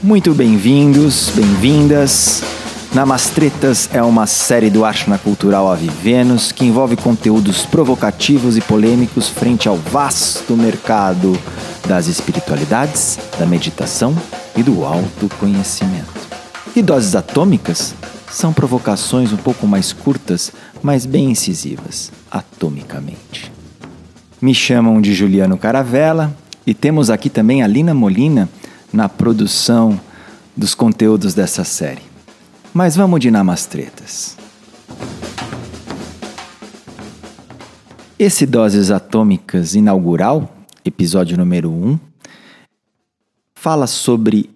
[0.00, 2.40] Muito bem-vindos, bem-vindas.
[2.94, 9.68] Namastretas é uma série do Ashna Cultural Avivenos que envolve conteúdos provocativos e polêmicos frente
[9.68, 11.36] ao vasto mercado
[11.88, 14.16] das espiritualidades, da meditação
[14.56, 16.28] e do autoconhecimento.
[16.76, 17.92] E doses atômicas
[18.30, 23.50] são provocações um pouco mais curtas, mas bem incisivas, atomicamente.
[24.40, 26.32] Me chamam de Juliano Caravella
[26.64, 28.48] e temos aqui também a Lina Molina
[28.92, 30.00] na produção
[30.56, 32.02] dos conteúdos dessa série.
[32.72, 34.36] Mas vamos de namastretas.
[38.18, 40.52] Esse Doses Atômicas inaugural,
[40.84, 41.98] episódio número 1,
[43.54, 44.50] fala sobre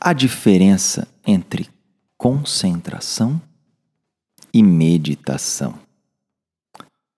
[0.00, 1.68] a diferença entre
[2.16, 3.40] concentração
[4.52, 5.74] e meditação.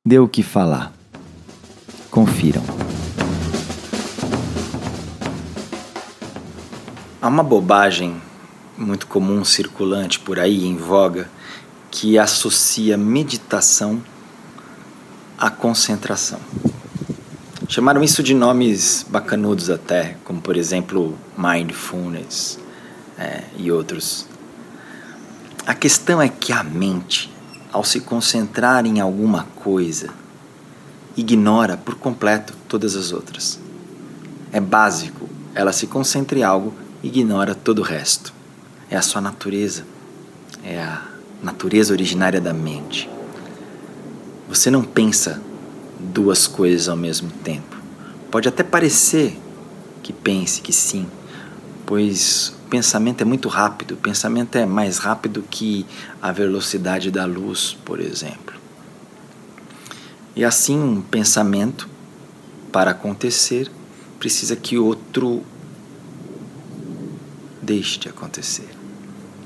[0.04, 0.92] Deu o que falar.
[2.10, 2.62] Confiram.
[7.22, 8.20] Há uma bobagem
[8.76, 11.30] muito comum circulante por aí em voga
[11.88, 14.02] que associa meditação
[15.38, 16.40] à concentração.
[17.68, 22.58] Chamaram isso de nomes bacanudos até, como por exemplo mindfulness
[23.16, 24.26] é, e outros.
[25.64, 27.32] A questão é que a mente,
[27.72, 30.08] ao se concentrar em alguma coisa,
[31.16, 33.60] ignora por completo todas as outras.
[34.50, 38.32] É básico, ela se concentra em algo ignora todo o resto.
[38.90, 39.84] É a sua natureza,
[40.62, 41.02] é a
[41.42, 43.08] natureza originária da mente.
[44.48, 45.42] Você não pensa
[45.98, 47.76] duas coisas ao mesmo tempo.
[48.30, 49.38] Pode até parecer
[50.02, 51.06] que pense que sim,
[51.86, 55.86] pois o pensamento é muito rápido, o pensamento é mais rápido que
[56.20, 58.54] a velocidade da luz, por exemplo.
[60.34, 61.88] E assim, um pensamento,
[62.72, 63.70] para acontecer,
[64.18, 65.42] precisa que outro
[67.72, 68.68] deixe de acontecer.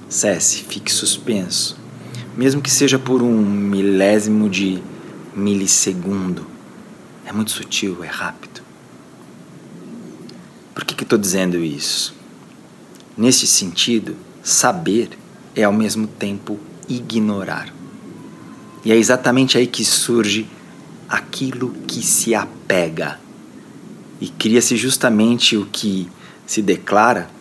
[0.09, 1.79] Cesse, fique suspenso,
[2.37, 4.83] mesmo que seja por um milésimo de
[5.33, 6.45] milissegundo.
[7.25, 8.63] É muito sutil, é rápido.
[10.75, 12.17] Por que estou dizendo isso?
[13.17, 15.11] Neste sentido, saber
[15.55, 16.59] é ao mesmo tempo
[16.89, 17.73] ignorar.
[18.85, 20.49] E é exatamente aí que surge
[21.09, 23.21] aquilo que se apega.
[24.21, 26.09] E cria-se justamente o que
[26.45, 27.36] se declara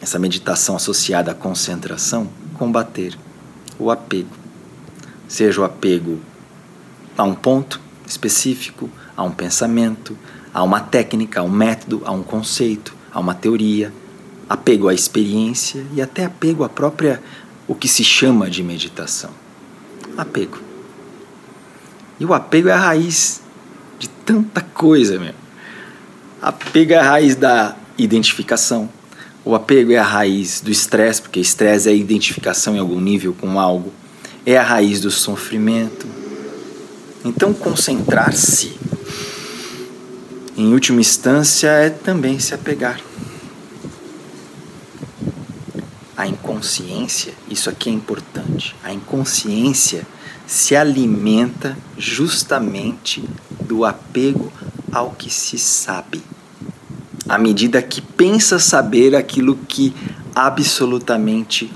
[0.00, 3.16] essa meditação associada à concentração, combater
[3.78, 4.36] o apego.
[5.28, 6.20] Seja o apego
[7.16, 10.16] a um ponto específico, a um pensamento,
[10.52, 13.92] a uma técnica, a um método, a um conceito, a uma teoria,
[14.48, 17.22] apego à experiência e até apego à própria
[17.68, 19.30] o que se chama de meditação.
[20.16, 20.58] Apego.
[22.18, 23.40] E o apego é a raiz
[23.98, 25.34] de tanta coisa, meu.
[26.42, 28.88] Apego é a raiz da identificação,
[29.44, 33.32] o apego é a raiz do estresse, porque estresse é a identificação em algum nível
[33.32, 33.92] com algo,
[34.44, 36.06] é a raiz do sofrimento.
[37.24, 38.72] Então, concentrar-se,
[40.56, 43.00] em última instância, é também se apegar.
[46.16, 50.06] A inconsciência, isso aqui é importante, a inconsciência
[50.46, 53.24] se alimenta justamente
[53.62, 54.52] do apego
[54.92, 56.22] ao que se sabe
[57.30, 59.94] à medida que pensa saber aquilo que
[60.34, 61.72] absolutamente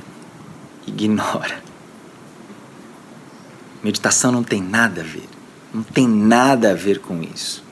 [0.85, 1.63] ignora.
[3.81, 5.29] Meditação não tem nada a ver,
[5.73, 7.63] não tem nada a ver com isso,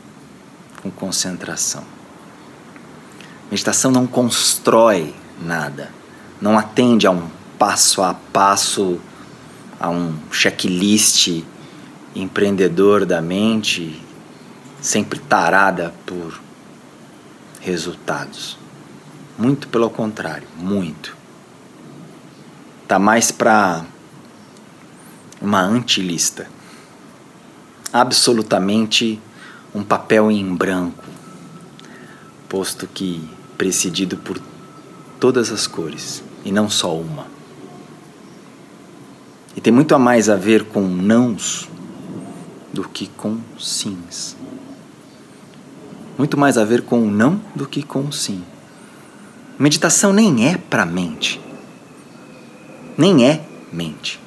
[0.80, 1.82] com concentração.
[3.50, 5.12] Meditação não constrói
[5.44, 5.90] nada,
[6.40, 7.28] não atende a um
[7.58, 9.00] passo a passo,
[9.80, 11.42] a um checklist
[12.14, 14.00] empreendedor da mente,
[14.80, 16.40] sempre tarada por
[17.62, 18.58] resultados.
[19.38, 21.16] Muito pelo contrário, muito.
[22.86, 23.84] Tá mais para
[25.40, 26.48] uma antilista.
[27.92, 29.20] Absolutamente
[29.74, 31.04] um papel em branco,
[32.48, 34.40] posto que presidido por
[35.18, 37.26] todas as cores e não só uma.
[39.54, 41.68] E tem muito a mais a ver com nãos
[42.72, 44.36] do que com sims
[46.22, 48.44] muito mais a ver com o não do que com o sim.
[49.58, 51.40] Meditação nem é para mente.
[52.96, 54.20] Nem é mente.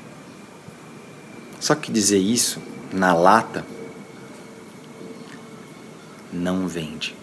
[1.57, 2.61] Só que dizer isso
[2.91, 3.65] na lata
[6.33, 7.15] não vende.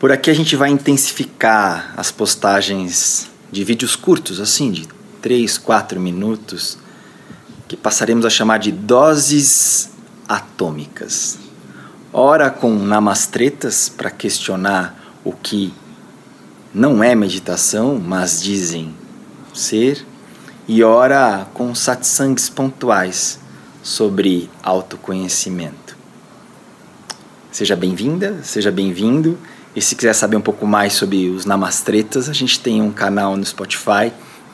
[0.00, 4.88] Por aqui a gente vai intensificar as postagens de vídeos curtos, assim, de
[5.22, 6.76] 3, 4 minutos,
[7.68, 9.90] que passaremos a chamar de doses
[10.28, 11.43] atômicas
[12.16, 15.74] ora com namastretas para questionar o que
[16.72, 18.94] não é meditação, mas dizem
[19.52, 20.06] ser,
[20.68, 23.40] e ora com satsangs pontuais
[23.82, 25.96] sobre autoconhecimento.
[27.50, 29.36] Seja bem-vinda, seja bem-vindo.
[29.74, 33.36] E se quiser saber um pouco mais sobre os namastretas, a gente tem um canal
[33.36, 34.12] no Spotify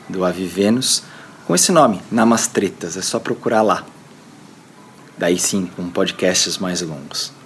[0.09, 1.03] do Avivenus
[1.45, 2.97] com esse nome, Namastretas.
[2.97, 3.85] É só procurar lá.
[5.15, 7.40] Daí sim, com podcasts mais longos.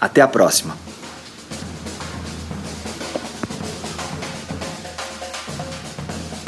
[0.00, 0.76] Até a próxima!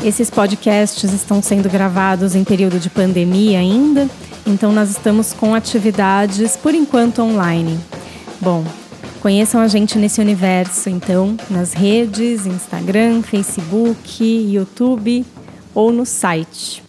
[0.05, 4.09] Esses podcasts estão sendo gravados em período de pandemia ainda,
[4.47, 7.79] então nós estamos com atividades por enquanto online.
[8.41, 8.65] Bom,
[9.21, 15.27] conheçam a gente nesse universo, então, nas redes, Instagram, Facebook, YouTube
[15.75, 16.88] ou no site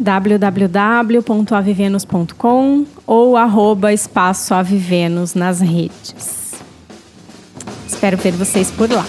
[0.00, 6.54] www.avivenus.com ou arroba espaço Avivenus nas redes.
[7.86, 9.04] Espero ver vocês por lá.